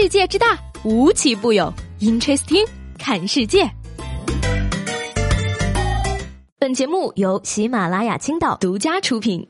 [0.00, 1.74] 世界之大，无奇不有。
[1.98, 2.64] Interesting，
[3.00, 3.68] 看世界。
[6.56, 9.44] 本节目由喜马拉雅青岛独家出品。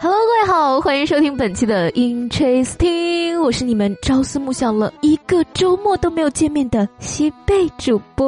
[0.00, 8.24] Hello，各位好，欢迎收听本期的 Interesting，我是你们朝思暮想了一个周末都没有见面的西贝主播。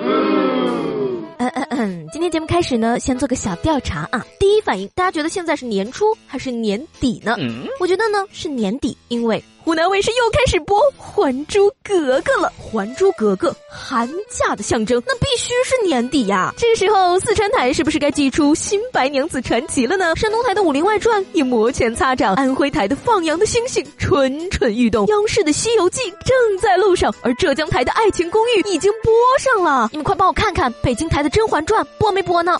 [0.00, 4.24] 嗯嗯嗯，今天节目开始呢，先做个小调查啊。
[4.40, 7.36] 第一反应，大家觉得现在是年初还是年底呢？
[7.78, 9.44] 我觉得呢是年底，因为。
[9.68, 16.54] 湖南卫视又开始播《还珠格格》了，《还珠格格》寒假的象征，那必须是年底呀。
[16.56, 20.16] 这时候，四川台是不是该祭出《新白娘子传奇》了呢？
[20.16, 29.90] 山东台的《武林外传》也摩拳擦掌，安徽台的《放羊的星星》蠢蠢欲动，央视的《西游记》正在路上，而浙江台的《爱情公寓》已经播上了。
[29.92, 32.58] 你们快帮我看看，北京台的《甄嬛传》播没播呢？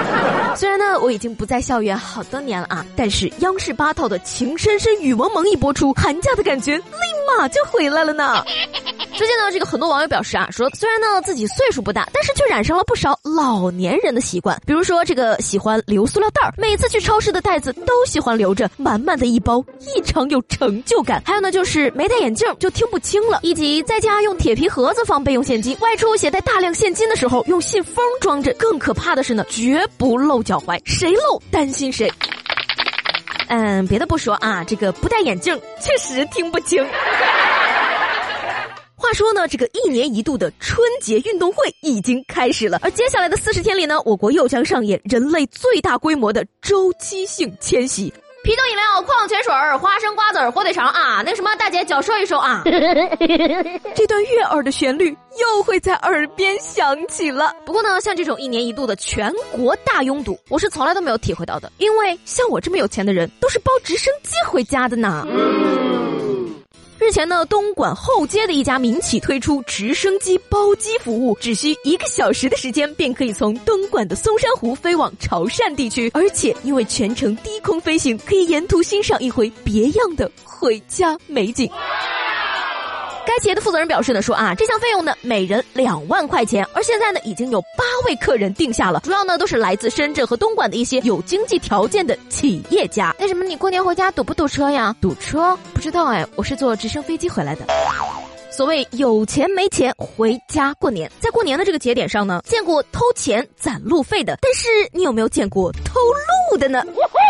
[0.54, 6.49] 虽然呢，我已经不在校园好多年了啊，但是央视八套的《情深深雨蒙蒙》一播出，寒假的。
[6.50, 6.82] 感觉立
[7.28, 8.42] 马就回来了呢。
[9.14, 14.60] 最近呢，这个很多网友表示啊，说虽然呢自己岁数不大，但是却染上了不少老年人的习惯。
[14.66, 21.22] 比如说这个喜欢留塑料袋儿，每次去超市的袋子都喜欢留着满满的一包，异常有成就感。
[21.24, 28.52] 还有呢，就是没戴眼镜就听不清了，以及在家用铁皮盒子放备用现金，外出携带大量现金的时候用信封装着。
[28.54, 32.12] 更可怕的是呢，绝不露脚踝，谁露担心谁。
[33.52, 36.86] 嗯，别的不说啊，这个不戴眼镜确实听不清。
[38.94, 48.12] 话说呢，这个一年一度的春节运动会已经开始了，而接下来的四十天里呢，我国又将上演人类最大规模的周期性迁徙。
[48.50, 51.22] 啤酒饮料、矿泉水、花生、瓜子、火腿肠啊！
[51.24, 52.62] 那个什么，大姐脚收一收啊！
[53.94, 57.54] 这段悦耳的旋律又会在耳边响起了。
[57.64, 65.24] 不过呢，像这种一年一度的全国大拥堵，我是从来都没有体会到的，因为像我这么有钱的人，都是包直升机回家的呢。
[67.00, 81.70] 日前呢，东莞厚街的一家民企推出直升机包机服务，只需一个小时的时间，便可以从东莞的松山湖飞往潮汕地区，而且因为全程低空飞行，可以沿途欣赏一回别样的回家美景。
[83.26, 93.14] 该企业的负责人表示呢，说啊，这项费用呢每人两万块钱，而现在呢已经有八位客人定下了，主要呢都是来自深圳和东莞的一些有经济条件的企业家。
[93.20, 94.94] 为什么你过年回家堵不堵车呀？
[95.00, 95.56] 堵车？
[95.72, 97.66] 不知道哎，我是坐直升飞机回来的。
[98.50, 106.00] 所谓有钱没钱回家过年，在过年的这个节点上呢，见过偷钱攒路费的，但是你有没有见过偷
[106.50, 106.82] 路的呢？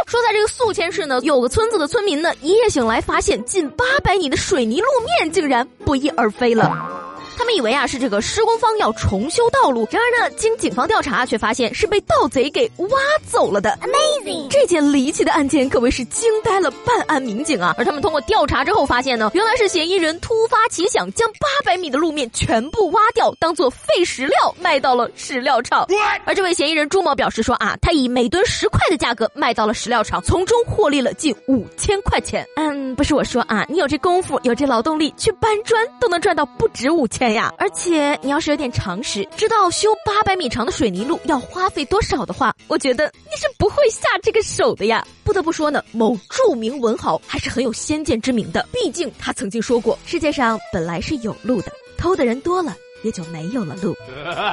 [0.06, 6.99] 说在这个宿迁市呢，有个村子的村民呢，一夜醒来发现近八百米的水泥路面竟然不翼而飞了。
[7.40, 13.78] 他们以为啊是这个施工方要重修道路，然而呢，经警方调查却发现是被盗贼给挖走了的。
[13.80, 14.48] Amazing！
[14.50, 17.74] 这件离奇的案件可谓是惊呆了办案民警啊。
[17.78, 25.86] 而他们通过调查之后发现呢，原来是嫌疑人突发奇想，将八百米的路面全部挖掉，当做废石料卖到了石料厂。
[26.26, 32.46] 而这位嫌疑人朱某表示说啊，他以每吨十块的价格卖到了石料厂，从中获利了近五千块钱。
[32.56, 37.29] 嗯，不是我说啊，你有这功夫，有这劳动力去搬砖，都能赚到不止五千。
[37.32, 45.06] 呀，而且你要是有点常识，知道修八百米长的水泥路要花费多少的话，我觉得你是不会下这个手的呀。
[45.24, 52.74] 不得不说呢，某著名文豪还是很有先见之明的，毕竟他曾经说过，世界上本来是有路的，偷的人多了。
[53.02, 53.96] 也就没有了路。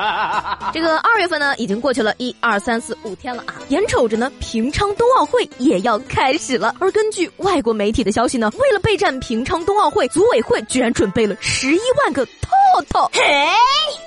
[0.73, 6.75] 这个二月份呢，已经过去了一二三四五天了啊，眼瞅着呢，平昌冬奥会也要开始了。
[6.79, 12.51] 而根据外国媒体的消息呢，为了备战平昌冬奥会，组委会居然准备了十一万个套
[12.89, 13.21] 套，嘿，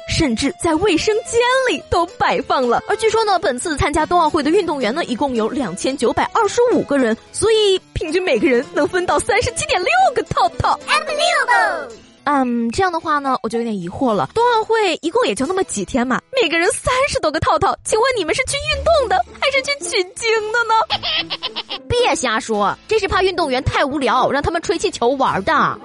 [0.08, 2.82] 甚至在卫生间里都摆放了。
[2.88, 10.78] 而据说呢，本次参加冬奥会的运动员呢，一共有两千九百二十五个人，所以平均每个人能分到三十七点六个套套。
[10.86, 12.09] Unbelievable。
[12.24, 14.28] 嗯，这样的话呢，我就有点疑惑了。
[14.34, 21.80] 冬奥会一共也就那么几天嘛，每个人三十多个套套，请问你们是去运动的，还是去取经的呢？
[21.88, 25.78] 别瞎说，这是怕运动员太无聊，让他们吹气球玩的。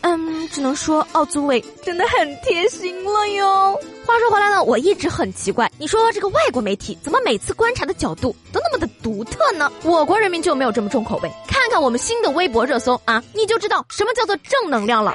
[0.00, 3.78] 嗯，只能说奥组委真的很贴心了哟。
[4.04, 9.70] 话说回来呢，我一直很奇怪，你说这个外国媒体怎么每次观察的角度都那么的独特呢？
[9.84, 11.30] 我国人民就没有这么重口味？
[11.46, 15.14] 看看我们新的微博热搜啊，你就知道什么叫做正能量了。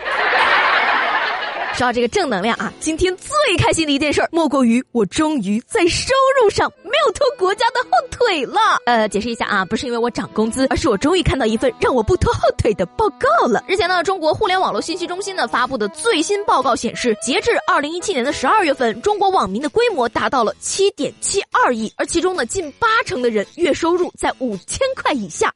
[1.78, 8.60] 说到这个正能量啊，今天最开心的一件事，莫过于我终于在收入上没有拖国家的后腿了。
[8.88, 13.64] 呃，解释一下啊，不是因为我涨工资，而是我终于看到一份让我不拖后腿的报告了。
[13.68, 25.54] 日前呢，中国互联网络信息中心呢发布的最新报告显示，截至二零一七年的十二月份，中国网民的规模达到了七点七二亿，而其中呢，近八成的人月收入在五千块以下。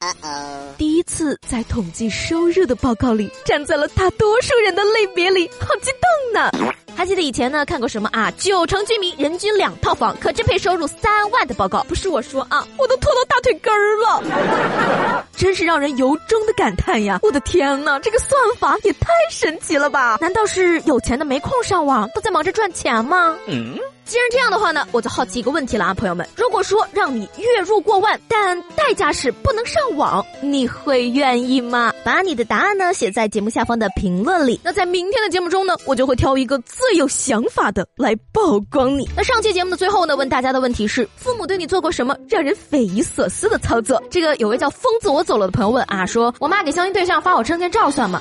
[0.78, 6.50] 第一次在统计收入的报告里，站在了大多数人的类别里，好激动呢！
[6.94, 8.30] 还记得以前呢看过什么啊？
[8.36, 17.18] 九成居民人均两套房，可支配收入三万的报告，不是我说啊，我都拖到大腿根儿了， 真是让人由衷的感叹呀！
[17.22, 20.18] 我的天哪，这个算法也太神奇了吧？
[20.20, 23.36] 难道是有钱的没空上网，都在忙着赚钱吗？
[23.46, 23.78] 嗯。
[24.04, 31.92] 既然这样的话呢，我就好奇一个问题了啊，朋友们，如果说让你月入过万，但代价是不能上网，你会愿意吗？
[32.04, 34.60] 把你的答案呢写在节目下方的评论里。
[34.62, 39.08] 那在明天的节目中呢，我就会挑一个最有想法的来曝光你。
[39.16, 44.02] 那上期节目的最后呢，问大家的问题是：父母对你做过什么让人匪夷所思的操作？
[44.10, 48.20] 这个有位叫疯子我走了的朋友问啊，说我妈给相亲对象发我证件照算吗？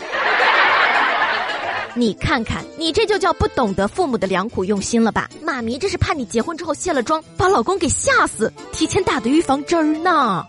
[1.94, 5.30] 你看看，你这就叫不懂得父母的良苦用心了吧？
[5.44, 10.46] 妈咪这是怕你结婚之后卸了妆，把老公给吓死，提前打的预防针儿呢。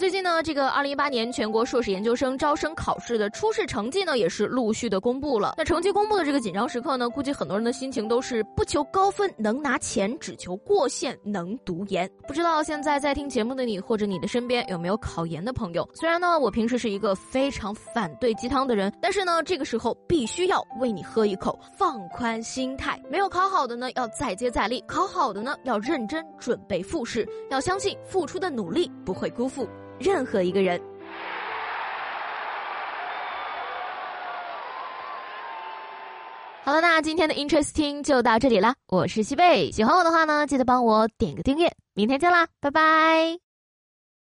[0.00, 5.56] 最近呢，这个二零一八年全国硕士研究生招生考试的初试成绩呢，也是陆续的公布了。
[5.58, 12.10] 那成绩公布的这个紧张时刻呢，估计很多人的心情都是不求高分能拿钱，只求过线能读研。
[12.26, 15.86] 不知道现在在听节目的你，或者你的身边有没有考研的朋友？
[15.92, 22.98] 虽然呢，我平时是一个非常反对鸡汤的人，但是呢，这个时候必须要为你喝一口，放宽心态。
[23.10, 27.28] 没有考好的呢，要再接再厉；考好的呢，要认真准备复试。
[27.50, 29.68] 要相信付出的努力不会辜负。
[30.00, 30.80] 任何一个人。
[36.62, 38.74] 好了，那今天的 Interesting 就到这里了。
[38.86, 41.70] 我是西贝，喜欢我的话呢，记得帮我点个订阅。
[41.94, 43.49] 明天见啦，拜拜。